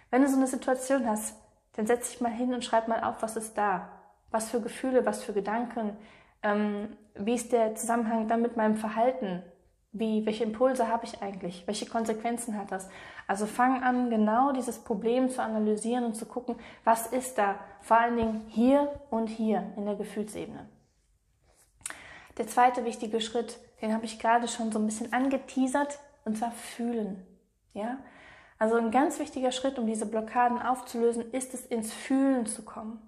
Wenn 0.10 0.22
du 0.22 0.30
so 0.30 0.38
eine 0.38 0.48
Situation 0.48 1.06
hast, 1.06 1.36
dann 1.74 1.88
setz 1.88 2.12
dich 2.12 2.22
mal 2.22 2.32
hin 2.32 2.54
und 2.54 2.64
schreib 2.64 2.88
mal 2.88 3.04
auf, 3.04 3.22
was 3.22 3.36
ist 3.36 3.58
da? 3.58 3.90
Was 4.30 4.50
für 4.50 4.62
Gefühle, 4.62 5.06
was 5.06 5.24
für 5.24 5.34
Gedanken? 5.34 5.98
Ähm, 6.44 6.98
wie 7.16 7.36
ist 7.36 7.52
der 7.52 7.76
Zusammenhang 7.76 8.28
dann 8.28 8.42
mit 8.42 8.58
meinem 8.58 8.76
Verhalten? 8.76 9.44
Wie, 9.94 10.26
welche 10.26 10.46
Impulse 10.46 10.88
habe 10.88 11.06
ich 11.06 11.22
eigentlich? 11.22 11.68
Welche 11.68 11.86
Konsequenzen 11.86 12.58
hat 12.58 12.72
das? 12.72 12.90
Also 13.28 13.46
fang 13.46 13.84
an, 13.84 14.10
genau 14.10 14.54
dieses 14.54 14.80
Problem 14.80 15.30
zu 15.30 15.42
analysieren 15.42 16.06
und 16.06 16.16
zu 16.16 16.26
gucken, 16.26 16.56
was 16.86 17.08
ist 17.08 17.38
da? 17.38 17.60
Vor 17.82 17.98
allen 17.98 18.16
Dingen 18.16 18.46
hier 18.48 18.90
und 19.10 19.28
hier 19.28 19.74
in 19.76 19.86
der 19.86 19.96
Gefühlsebene. 19.96 20.70
Der 22.38 22.48
zweite 22.48 22.86
wichtige 22.86 23.20
Schritt, 23.20 23.60
den 23.82 23.94
habe 23.94 24.06
ich 24.06 24.20
gerade 24.20 24.48
schon 24.48 24.72
so 24.72 24.80
ein 24.80 24.86
bisschen 24.86 25.12
angeteasert, 25.12 26.00
und 26.24 26.38
zwar 26.38 26.52
fühlen. 26.52 27.26
Ja? 27.74 27.98
Also 28.62 28.76
ein 28.76 28.92
ganz 28.92 29.18
wichtiger 29.18 29.52
Schritt, 29.52 29.80
um 29.80 29.88
diese 29.88 30.06
Blockaden 30.06 30.62
aufzulösen, 30.62 31.32
ist 31.32 31.56
es, 31.56 31.66
ins 31.66 31.92
Fühlen 31.92 32.46
zu 32.46 32.62
kommen. 32.62 33.02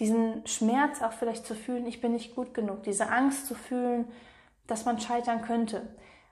Diesen 0.00 0.44
Schmerz 0.48 1.00
auch 1.00 1.12
vielleicht 1.12 1.46
zu 1.46 1.54
fühlen, 1.54 1.86
ich 1.86 2.00
bin 2.00 2.10
nicht 2.10 2.34
gut 2.34 2.54
genug. 2.54 2.82
Diese 2.82 3.08
Angst 3.08 3.46
zu 3.46 3.54
fühlen, 3.54 4.06
dass 4.66 4.86
man 4.86 4.98
scheitern 4.98 5.42
könnte. 5.42 5.82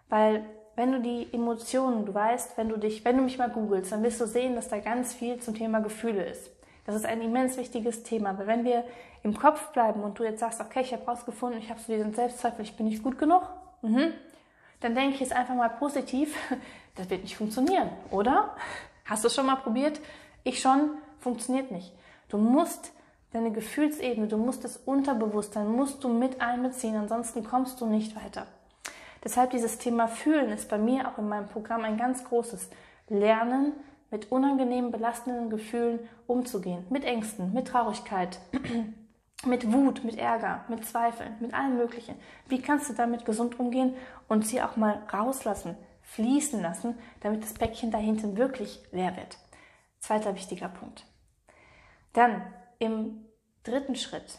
Weil 0.08 0.44
wenn 0.74 0.90
du 0.90 1.00
die 1.00 1.28
Emotionen, 1.32 2.04
du 2.04 2.12
weißt, 2.12 2.58
wenn 2.58 2.68
du 2.68 2.76
dich, 2.76 3.04
wenn 3.04 3.16
du 3.16 3.22
mich 3.22 3.38
mal 3.38 3.48
googelst, 3.48 3.92
dann 3.92 4.02
wirst 4.02 4.20
du 4.20 4.26
sehen, 4.26 4.56
dass 4.56 4.66
da 4.66 4.80
ganz 4.80 5.14
viel 5.14 5.38
zum 5.38 5.54
Thema 5.54 5.78
Gefühle 5.78 6.24
ist. 6.24 6.50
Das 6.84 6.96
ist 6.96 7.06
ein 7.06 7.22
immens 7.22 7.56
wichtiges 7.58 8.02
Thema. 8.02 8.36
Weil 8.38 8.48
wenn 8.48 8.64
wir 8.64 8.82
im 9.22 9.38
Kopf 9.38 9.68
bleiben 9.68 10.02
und 10.02 10.18
du 10.18 10.24
jetzt 10.24 10.40
sagst, 10.40 10.60
okay, 10.60 10.80
ich 10.80 10.92
habe 10.92 11.04
rausgefunden, 11.04 11.60
ich 11.60 11.70
habe 11.70 11.78
so 11.78 11.92
diesen 11.92 12.12
Selbstzweifel, 12.12 12.64
ich 12.64 12.76
bin 12.76 12.86
nicht 12.86 13.04
gut 13.04 13.20
genug, 13.20 13.42
mhm. 13.82 14.14
Dann 14.80 14.94
denke 14.94 15.14
ich 15.14 15.20
jetzt 15.20 15.32
einfach 15.32 15.54
mal 15.54 15.68
positiv, 15.68 16.37
das 16.94 17.11
wird 17.11 17.23
nicht 17.23 17.37
funktionieren, 17.37 17.90
oder? 18.11 18.54
Hast 19.04 19.25
du 19.25 19.28
es 19.28 19.35
schon 19.35 19.47
mal 19.47 19.56
probiert? 19.56 20.00
Ich 20.44 20.61
schon, 20.61 20.90
funktioniert 21.18 21.70
nicht. 21.70 21.92
Du 22.28 22.38
musst 22.38 22.92
deine 23.32 23.52
Gefühlsebene, 23.52 24.28
du 24.28 24.37
musst 24.37 24.64
das 24.64 24.76
Unterbewusstsein, 24.76 25.70
musst 25.70 26.02
du 26.04 26.08
mit 26.08 26.40
einbeziehen, 26.40 26.97
ansonsten 26.97 27.44
kommst 27.44 27.80
du 27.80 27.87
nicht 27.87 28.16
weiter. 28.16 28.47
Deshalb 29.25 29.50
dieses 29.50 29.78
Thema 29.78 30.08
Fühlen 30.08 30.50
ist 30.50 30.68
bei 30.68 30.78
mir 30.78 31.08
auch 31.08 31.18
in 31.18 31.28
meinem 31.28 31.49
Programm 31.49 31.85
ein 31.85 31.99
ganz 31.99 32.25
großes 32.25 32.70
Lernen, 33.08 33.73
mit 34.11 34.32
unangenehmen, 34.32 34.90
belastenden 34.90 35.50
Gefühlen 35.50 36.00
umzugehen, 36.26 36.87
mit 36.88 37.04
Ängsten, 37.04 37.52
mit 37.52 37.68
Traurigkeit, 37.68 38.38
mit 39.45 39.73
Wut, 39.73 40.04
mit 40.04 40.18
Ärger, 40.18 40.64
mit 40.68 40.85
Zweifeln, 40.85 41.37
mit 41.40 41.54
allem 41.54 41.76
Möglichen. 41.76 42.16
Wie 42.49 42.61
kannst 42.61 42.88
du 42.88 42.95
damit 42.95 43.25
gesund 43.25 43.59
umgehen 43.61 43.95
und 44.28 44.47
sie 44.47 44.61
auch 44.62 44.76
mal 44.76 45.02
rauslassen, 45.12 45.76
fließen 46.02 46.61
lassen, 46.61 46.99
damit 47.21 47.45
das 47.45 47.54
Päckchen 47.54 47.90
da 47.90 47.99
hinten 47.99 48.37
wirklich 48.37 48.83
leer 48.90 49.16
wird? 49.16 49.38
Zweiter 50.00 50.35
wichtiger 50.35 50.68
Punkt. 50.68 51.04
Dann 52.12 52.42
im 52.78 53.25
dritten 53.62 53.97
Schritt, 53.97 54.38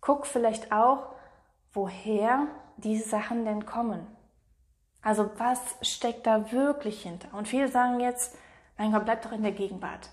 guck 0.00 0.26
vielleicht 0.26 0.72
auch, 0.72 1.14
woher 1.72 2.48
diese 2.76 3.08
Sachen 3.08 3.44
denn 3.44 3.66
kommen. 3.66 4.06
Also 5.02 5.30
was 5.38 5.58
steckt 5.82 6.26
da 6.26 6.52
wirklich 6.52 7.02
hinter? 7.02 7.36
Und 7.36 7.48
viele 7.48 7.68
sagen 7.68 8.00
jetzt, 8.00 8.36
mein 8.78 8.92
Gott, 8.92 9.04
bleib 9.04 9.22
doch 9.22 9.32
in 9.32 9.42
der 9.42 9.52
Gegenwart. 9.52 10.10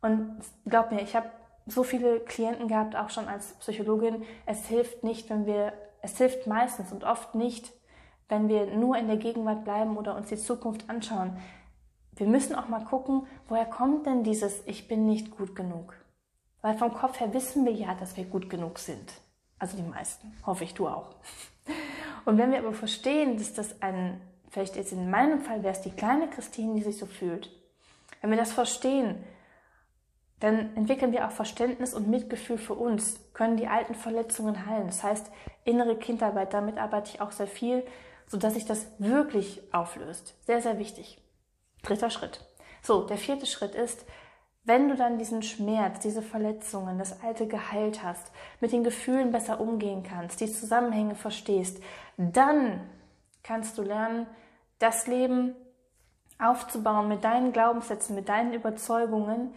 Und 0.00 0.42
glaub 0.66 0.90
mir, 0.90 1.00
ich 1.00 1.14
habe 1.14 1.30
so 1.66 1.82
viele 1.82 2.20
Klienten 2.20 2.68
gehabt, 2.68 2.96
auch 2.96 3.10
schon 3.10 3.28
als 3.28 3.54
Psychologin. 3.54 4.24
Es 4.46 4.66
hilft 4.66 5.04
nicht, 5.04 5.30
wenn 5.30 5.46
wir, 5.46 5.72
es 6.00 6.18
hilft 6.18 6.46
meistens 6.46 6.92
und 6.92 7.04
oft 7.04 7.34
nicht, 7.34 7.72
wenn 8.28 8.48
wir 8.48 8.66
nur 8.66 8.96
in 8.96 9.08
der 9.08 9.16
Gegenwart 9.16 9.64
bleiben 9.64 9.96
oder 9.96 10.16
uns 10.16 10.28
die 10.28 10.36
Zukunft 10.36 10.88
anschauen. 10.88 11.36
Wir 12.14 12.26
müssen 12.26 12.54
auch 12.54 12.68
mal 12.68 12.84
gucken, 12.84 13.26
woher 13.48 13.64
kommt 13.64 14.06
denn 14.06 14.22
dieses 14.22 14.66
Ich 14.66 14.88
bin 14.88 15.06
nicht 15.06 15.36
gut 15.36 15.54
genug? 15.54 15.94
Weil 16.60 16.76
vom 16.76 16.94
Kopf 16.94 17.20
her 17.20 17.32
wissen 17.34 17.64
wir 17.64 17.72
ja, 17.72 17.94
dass 17.94 18.16
wir 18.16 18.24
gut 18.24 18.48
genug 18.48 18.78
sind. 18.78 19.12
Also 19.58 19.76
die 19.76 19.82
meisten. 19.82 20.32
Hoffe 20.44 20.64
ich, 20.64 20.74
du 20.74 20.88
auch. 20.88 21.14
Und 22.24 22.38
wenn 22.38 22.52
wir 22.52 22.58
aber 22.58 22.72
verstehen, 22.72 23.36
dass 23.36 23.52
das 23.54 23.80
ein, 23.82 24.20
vielleicht 24.48 24.76
jetzt 24.76 24.92
in 24.92 25.10
meinem 25.10 25.40
Fall 25.40 25.62
wäre 25.62 25.72
es 25.72 25.80
die 25.80 25.90
kleine 25.90 26.28
Christine, 26.28 26.74
die 26.74 26.82
sich 26.82 26.98
so 26.98 27.06
fühlt. 27.06 27.50
Wenn 28.20 28.30
wir 28.30 28.38
das 28.38 28.52
verstehen, 28.52 29.22
dann 30.42 30.74
entwickeln 30.76 31.12
wir 31.12 31.26
auch 31.26 31.30
Verständnis 31.30 31.94
und 31.94 32.08
Mitgefühl 32.08 32.58
für 32.58 32.74
uns, 32.74 33.20
können 33.32 33.56
die 33.56 33.68
alten 33.68 33.94
Verletzungen 33.94 34.66
heilen. 34.66 34.88
Das 34.88 35.04
heißt, 35.04 35.30
innere 35.64 35.96
Kindarbeit, 35.96 36.52
damit 36.52 36.78
arbeite 36.78 37.12
ich 37.14 37.20
auch 37.20 37.30
sehr 37.30 37.46
viel, 37.46 37.86
sodass 38.26 38.54
sich 38.54 38.64
das 38.64 38.86
wirklich 38.98 39.62
auflöst. 39.72 40.34
Sehr, 40.44 40.60
sehr 40.60 40.80
wichtig. 40.80 41.22
Dritter 41.84 42.10
Schritt. 42.10 42.44
So, 42.82 43.06
der 43.06 43.18
vierte 43.18 43.46
Schritt 43.46 43.76
ist, 43.76 44.04
wenn 44.64 44.88
du 44.88 44.96
dann 44.96 45.18
diesen 45.18 45.42
Schmerz, 45.42 46.00
diese 46.00 46.22
Verletzungen, 46.22 46.98
das 46.98 47.22
Alte 47.22 47.46
geheilt 47.46 48.02
hast, 48.02 48.32
mit 48.60 48.72
den 48.72 48.82
Gefühlen 48.82 49.30
besser 49.30 49.60
umgehen 49.60 50.02
kannst, 50.02 50.40
die 50.40 50.50
Zusammenhänge 50.50 51.14
verstehst, 51.14 51.80
dann 52.16 52.80
kannst 53.44 53.78
du 53.78 53.82
lernen, 53.82 54.26
das 54.80 55.06
Leben 55.06 55.54
aufzubauen 56.40 57.06
mit 57.06 57.22
deinen 57.22 57.52
Glaubenssätzen, 57.52 58.16
mit 58.16 58.28
deinen 58.28 58.52
Überzeugungen, 58.52 59.54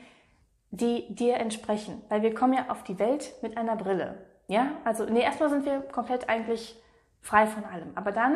die 0.76 1.14
dir 1.14 1.38
entsprechen. 1.38 2.02
Weil 2.10 2.22
wir 2.22 2.34
kommen 2.34 2.54
ja 2.54 2.66
auf 2.70 2.84
die 2.84 3.00
Welt 3.00 3.34
mit 3.42 3.58
einer 3.58 3.76
Brille. 3.76 4.18
Ja, 4.48 4.72
also, 4.84 5.06
nee, 5.06 5.22
erstmal 5.22 5.50
sind 5.50 5.66
wir 5.66 5.82
komplett 5.82 6.30
eigentlich 6.30 6.76
frei 7.22 7.48
von 7.48 7.66
allem. 7.66 7.90
Aber 7.96 8.12
dann 8.12 8.36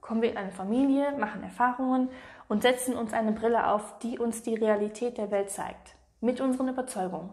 kommen 0.00 0.22
wir 0.22 0.30
in 0.30 0.36
eine 0.36 0.50
Familie, 0.52 1.12
machen 1.18 1.42
Erfahrungen 1.42 2.08
und 2.48 2.62
setzen 2.62 2.96
uns 2.96 3.12
eine 3.12 3.32
Brille 3.32 3.66
auf, 3.68 3.98
die 3.98 4.18
uns 4.18 4.42
die 4.42 4.54
Realität 4.54 5.18
der 5.18 5.30
Welt 5.30 5.50
zeigt 5.50 5.94
mit 6.20 6.40
unseren 6.40 6.68
Überzeugungen. 6.68 7.30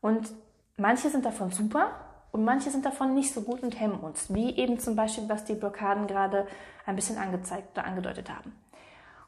Und 0.00 0.30
manche 0.76 1.08
sind 1.08 1.24
davon 1.24 1.50
super 1.50 1.90
und 2.32 2.44
manche 2.44 2.70
sind 2.70 2.86
davon 2.86 3.14
nicht 3.14 3.34
so 3.34 3.42
gut 3.42 3.62
und 3.62 3.78
hemmen 3.78 4.00
uns, 4.00 4.32
wie 4.32 4.56
eben 4.56 4.78
zum 4.78 4.96
Beispiel, 4.96 5.28
was 5.28 5.44
die 5.44 5.54
Blockaden 5.54 6.06
gerade 6.06 6.46
ein 6.86 6.96
bisschen 6.96 7.18
angezeigt 7.18 7.76
oder 7.76 7.86
angedeutet 7.86 8.30
haben. 8.30 8.52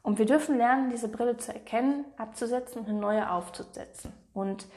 Und 0.03 0.19
wir 0.19 0.25
dürfen 0.25 0.57
lernen, 0.57 0.91
diese 0.91 1.07
Brille 1.07 1.37
zu 1.37 1.51
erkennen, 1.51 2.05
abzusetzen 2.17 2.81
und 2.81 2.89
eine 2.89 2.99
neue 2.99 3.31
aufzusetzen. 3.31 4.13
Und 4.33 4.67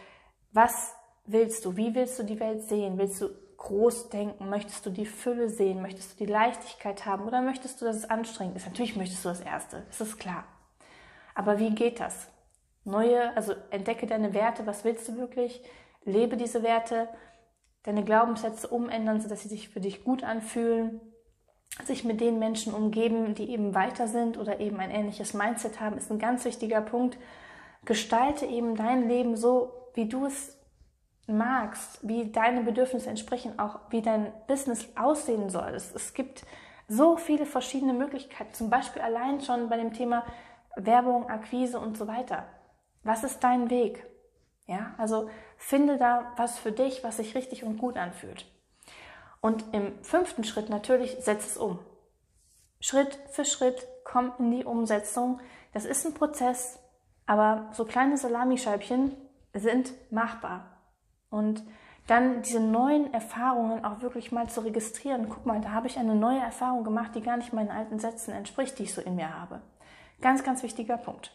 was 0.52 0.94
willst 1.26 1.64
du? 1.64 1.76
Wie 1.76 1.94
willst 1.94 2.18
du 2.18 2.22
die 2.22 2.40
Welt 2.40 2.62
sehen? 2.62 2.96
Willst 2.96 3.20
du 3.20 3.28
groß 3.58 4.08
denken? 4.08 4.48
Möchtest 4.48 4.86
du 4.86 4.90
die 4.90 5.04
Fülle 5.04 5.50
sehen? 5.50 5.82
Möchtest 5.82 6.12
du 6.12 6.24
die 6.24 6.32
Leichtigkeit 6.32 7.04
haben? 7.04 7.26
Oder 7.26 7.42
möchtest 7.42 7.80
du, 7.80 7.84
dass 7.84 7.96
es 7.96 8.08
anstrengend 8.08 8.56
ist? 8.56 8.66
Natürlich 8.66 8.96
möchtest 8.96 9.24
du 9.24 9.28
das 9.28 9.40
Erste, 9.40 9.84
das 9.88 10.00
ist 10.00 10.18
klar. 10.18 10.44
Aber 11.34 11.58
wie 11.58 11.74
geht 11.74 12.00
das? 12.00 12.28
neue, 12.86 13.36
also 13.36 13.54
entdecke 13.70 14.06
deine 14.06 14.32
Werte, 14.32 14.66
was 14.66 14.84
willst 14.84 15.08
du 15.08 15.16
wirklich, 15.16 15.60
lebe 16.04 16.36
diese 16.36 16.62
Werte, 16.62 17.08
deine 17.82 18.04
Glaubenssätze 18.04 18.68
umändern, 18.68 19.20
sodass 19.20 19.42
sie 19.42 19.48
sich 19.48 19.68
für 19.68 19.80
dich 19.80 20.04
gut 20.04 20.24
anfühlen, 20.24 21.00
sich 21.84 22.04
mit 22.04 22.20
den 22.20 22.38
Menschen 22.38 22.72
umgeben, 22.72 23.34
die 23.34 23.50
eben 23.50 23.74
weiter 23.74 24.08
sind 24.08 24.38
oder 24.38 24.60
eben 24.60 24.78
ein 24.80 24.90
ähnliches 24.90 25.34
Mindset 25.34 25.80
haben, 25.80 25.98
ist 25.98 26.10
ein 26.10 26.18
ganz 26.18 26.44
wichtiger 26.44 26.80
Punkt. 26.80 27.18
Gestalte 27.84 28.46
eben 28.46 28.76
dein 28.76 29.08
Leben 29.08 29.36
so, 29.36 29.72
wie 29.94 30.08
du 30.08 30.26
es 30.26 30.56
magst, 31.26 31.98
wie 32.06 32.30
deine 32.30 32.62
Bedürfnisse 32.62 33.10
entsprechen, 33.10 33.58
auch 33.58 33.80
wie 33.90 34.02
dein 34.02 34.32
Business 34.46 34.88
aussehen 34.96 35.50
soll. 35.50 35.70
Es, 35.74 35.94
es 35.94 36.14
gibt 36.14 36.44
so 36.88 37.16
viele 37.16 37.46
verschiedene 37.46 37.92
Möglichkeiten, 37.92 38.54
zum 38.54 38.70
Beispiel 38.70 39.02
allein 39.02 39.40
schon 39.40 39.68
bei 39.68 39.76
dem 39.76 39.92
Thema 39.92 40.24
Werbung, 40.76 41.28
Akquise 41.28 41.80
und 41.80 41.96
so 41.96 42.06
weiter. 42.06 42.46
Was 43.02 43.24
ist 43.24 43.40
dein 43.40 43.70
Weg? 43.70 44.06
Ja, 44.66 44.94
also 44.98 45.28
finde 45.56 45.96
da 45.96 46.32
was 46.36 46.58
für 46.58 46.72
dich, 46.72 47.04
was 47.04 47.18
sich 47.18 47.34
richtig 47.34 47.64
und 47.64 47.78
gut 47.78 47.96
anfühlt. 47.96 48.46
Und 49.46 49.64
im 49.72 49.92
fünften 50.02 50.42
Schritt 50.42 50.70
natürlich 50.70 51.18
setz 51.20 51.46
es 51.46 51.56
um. 51.56 51.78
Schritt 52.80 53.16
für 53.30 53.44
Schritt 53.44 53.86
komm 54.02 54.32
in 54.40 54.50
die 54.50 54.64
Umsetzung. 54.64 55.38
Das 55.72 55.84
ist 55.84 56.04
ein 56.04 56.14
Prozess, 56.14 56.80
aber 57.26 57.70
so 57.72 57.84
kleine 57.84 58.16
Salamischeibchen 58.16 59.12
sind 59.54 59.92
machbar. 60.10 60.82
Und 61.30 61.62
dann 62.08 62.42
diese 62.42 62.58
neuen 62.58 63.14
Erfahrungen 63.14 63.84
auch 63.84 64.02
wirklich 64.02 64.32
mal 64.32 64.48
zu 64.48 64.62
registrieren. 64.62 65.28
Guck 65.28 65.46
mal, 65.46 65.60
da 65.60 65.70
habe 65.70 65.86
ich 65.86 65.96
eine 65.96 66.16
neue 66.16 66.40
Erfahrung 66.40 66.82
gemacht, 66.82 67.12
die 67.14 67.22
gar 67.22 67.36
nicht 67.36 67.52
meinen 67.52 67.70
alten 67.70 68.00
Sätzen 68.00 68.32
entspricht, 68.32 68.80
die 68.80 68.82
ich 68.82 68.94
so 68.94 69.00
in 69.00 69.14
mir 69.14 69.32
habe. 69.32 69.62
Ganz, 70.20 70.42
ganz 70.42 70.64
wichtiger 70.64 70.96
Punkt. 70.96 71.30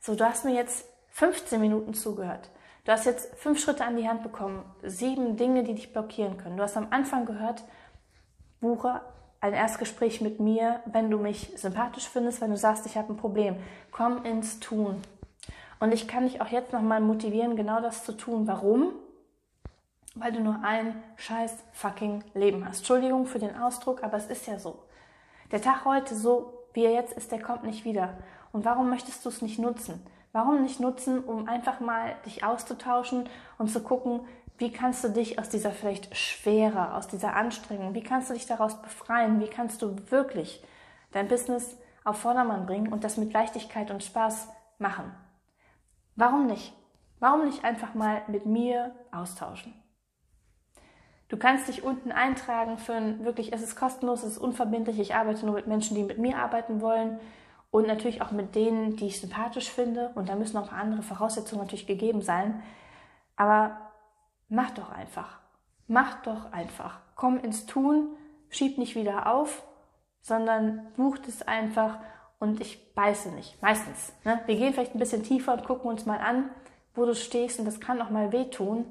So, 0.00 0.14
du 0.14 0.24
hast 0.24 0.44
mir 0.44 0.54
jetzt 0.54 0.86
15 1.08 1.60
Minuten 1.60 1.92
zugehört. 1.92 2.50
Du 2.84 2.90
hast 2.90 3.06
jetzt 3.06 3.32
fünf 3.36 3.60
Schritte 3.60 3.84
an 3.84 3.96
die 3.96 4.08
Hand 4.08 4.24
bekommen, 4.24 4.64
sieben 4.82 5.36
Dinge, 5.36 5.62
die 5.62 5.74
dich 5.74 5.92
blockieren 5.92 6.36
können. 6.36 6.56
Du 6.56 6.64
hast 6.64 6.76
am 6.76 6.88
Anfang 6.90 7.26
gehört, 7.26 7.62
buche 8.60 9.00
ein 9.40 9.54
Erstgespräch 9.54 10.20
mit 10.20 10.40
mir, 10.40 10.80
wenn 10.86 11.08
du 11.10 11.18
mich 11.18 11.52
sympathisch 11.56 12.08
findest, 12.08 12.40
wenn 12.40 12.50
du 12.50 12.56
sagst, 12.56 12.84
ich 12.86 12.96
habe 12.96 13.12
ein 13.12 13.16
Problem. 13.16 13.56
Komm 13.92 14.24
ins 14.24 14.58
Tun. 14.58 15.00
Und 15.78 15.92
ich 15.92 16.08
kann 16.08 16.24
dich 16.24 16.40
auch 16.40 16.48
jetzt 16.48 16.72
nochmal 16.72 17.00
motivieren, 17.00 17.54
genau 17.54 17.80
das 17.80 18.04
zu 18.04 18.12
tun. 18.12 18.48
Warum? 18.48 18.92
Weil 20.16 20.32
du 20.32 20.40
nur 20.40 20.60
ein 20.64 21.00
scheiß 21.16 21.56
fucking 21.72 22.24
Leben 22.34 22.66
hast. 22.66 22.78
Entschuldigung 22.78 23.26
für 23.26 23.38
den 23.38 23.56
Ausdruck, 23.56 24.02
aber 24.02 24.16
es 24.16 24.26
ist 24.26 24.46
ja 24.46 24.58
so. 24.58 24.82
Der 25.52 25.62
Tag 25.62 25.84
heute, 25.84 26.16
so 26.16 26.66
wie 26.72 26.84
er 26.84 26.92
jetzt 26.92 27.12
ist, 27.12 27.30
der 27.30 27.40
kommt 27.40 27.62
nicht 27.62 27.84
wieder. 27.84 28.18
Und 28.52 28.64
warum 28.64 28.90
möchtest 28.90 29.24
du 29.24 29.28
es 29.28 29.40
nicht 29.40 29.58
nutzen? 29.58 30.04
Warum 30.32 30.62
nicht 30.62 30.80
nutzen, 30.80 31.22
um 31.22 31.46
einfach 31.46 31.80
mal 31.80 32.14
dich 32.24 32.42
auszutauschen 32.42 33.28
und 33.58 33.68
zu 33.68 33.82
gucken, 33.82 34.20
wie 34.56 34.72
kannst 34.72 35.04
du 35.04 35.08
dich 35.08 35.38
aus 35.38 35.48
dieser 35.48 35.72
vielleicht 35.72 36.16
Schwere, 36.16 36.94
aus 36.94 37.06
dieser 37.08 37.34
Anstrengung, 37.34 37.94
wie 37.94 38.02
kannst 38.02 38.30
du 38.30 38.34
dich 38.34 38.46
daraus 38.46 38.80
befreien, 38.80 39.40
wie 39.40 39.48
kannst 39.48 39.82
du 39.82 39.96
wirklich 40.10 40.64
dein 41.10 41.28
Business 41.28 41.76
auf 42.04 42.18
Vordermann 42.18 42.66
bringen 42.66 42.92
und 42.92 43.04
das 43.04 43.16
mit 43.16 43.32
Leichtigkeit 43.32 43.90
und 43.90 44.02
Spaß 44.02 44.48
machen? 44.78 45.12
Warum 46.16 46.46
nicht? 46.46 46.72
Warum 47.20 47.44
nicht 47.44 47.64
einfach 47.64 47.94
mal 47.94 48.22
mit 48.26 48.46
mir 48.46 48.94
austauschen? 49.10 49.74
Du 51.28 51.36
kannst 51.38 51.68
dich 51.68 51.82
unten 51.82 52.12
eintragen 52.12 52.78
für 52.78 52.94
ein 52.94 53.24
wirklich, 53.24 53.52
es 53.52 53.62
ist 53.62 53.76
kostenlos, 53.76 54.22
es 54.22 54.32
ist 54.32 54.38
unverbindlich. 54.38 54.98
Ich 54.98 55.14
arbeite 55.14 55.46
nur 55.46 55.54
mit 55.54 55.66
Menschen, 55.66 55.94
die 55.94 56.02
mit 56.04 56.18
mir 56.18 56.38
arbeiten 56.38 56.80
wollen 56.80 57.18
und 57.72 57.86
natürlich 57.86 58.20
auch 58.20 58.30
mit 58.30 58.54
denen, 58.54 58.96
die 58.96 59.06
ich 59.06 59.20
sympathisch 59.20 59.70
finde. 59.70 60.10
Und 60.14 60.28
da 60.28 60.36
müssen 60.36 60.58
auch 60.58 60.70
andere 60.70 61.02
Voraussetzungen 61.02 61.62
natürlich 61.62 61.86
gegeben 61.86 62.20
sein. 62.20 62.62
Aber 63.34 63.78
mach 64.50 64.70
doch 64.72 64.92
einfach. 64.92 65.40
Mach 65.88 66.22
doch 66.22 66.52
einfach. 66.52 67.00
Komm 67.16 67.40
ins 67.40 67.64
Tun, 67.64 68.14
schieb 68.50 68.76
nicht 68.76 68.94
wieder 68.94 69.32
auf, 69.32 69.62
sondern 70.20 70.86
bucht 70.96 71.26
es 71.28 71.40
einfach 71.40 71.98
und 72.38 72.60
ich 72.60 72.94
beiße 72.94 73.30
nicht. 73.30 73.60
Meistens. 73.62 74.12
Ne? 74.24 74.38
Wir 74.44 74.56
gehen 74.56 74.74
vielleicht 74.74 74.94
ein 74.94 75.00
bisschen 75.00 75.22
tiefer 75.22 75.54
und 75.54 75.64
gucken 75.64 75.90
uns 75.90 76.04
mal 76.04 76.18
an, 76.18 76.50
wo 76.94 77.06
du 77.06 77.14
stehst 77.14 77.58
und 77.58 77.64
das 77.64 77.80
kann 77.80 78.02
auch 78.02 78.10
mal 78.10 78.32
wehtun. 78.32 78.84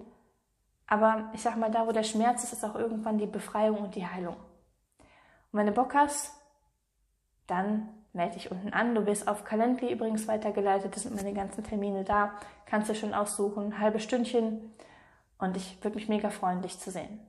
Aber 0.87 1.29
ich 1.33 1.43
sag 1.43 1.55
mal, 1.55 1.69
da 1.69 1.85
wo 1.85 1.91
der 1.91 2.01
Schmerz 2.01 2.43
ist, 2.43 2.53
ist 2.53 2.65
auch 2.65 2.75
irgendwann 2.75 3.19
die 3.19 3.27
Befreiung 3.27 3.77
und 3.77 3.93
die 3.93 4.07
Heilung. 4.07 4.37
Und 5.51 5.59
wenn 5.59 5.67
du 5.67 5.71
Bock 5.71 5.93
hast, 5.93 6.33
dann 7.45 8.00
melde 8.13 8.33
dich 8.35 8.51
unten 8.51 8.73
an. 8.73 8.95
Du 8.95 9.05
wirst 9.05 9.27
auf 9.27 9.43
Calendly 9.43 9.91
übrigens 9.91 10.27
weitergeleitet. 10.27 10.95
Das 10.95 11.03
sind 11.03 11.15
meine 11.15 11.33
ganzen 11.33 11.63
Termine 11.63 12.03
da. 12.03 12.33
Kannst 12.65 12.89
du 12.89 12.95
schon 12.95 13.13
aussuchen. 13.13 13.65
Ein 13.65 13.79
halbes 13.79 14.03
Stündchen. 14.03 14.73
Und 15.37 15.57
ich 15.57 15.77
würde 15.83 15.95
mich 15.95 16.09
mega 16.09 16.29
freuen, 16.29 16.61
dich 16.61 16.77
zu 16.79 16.91
sehen. 16.91 17.19